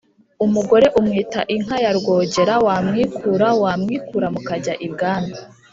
[0.45, 5.33] Umugore umwita inka ya Rwogera wamwikura wamwikura mukajya i bwami.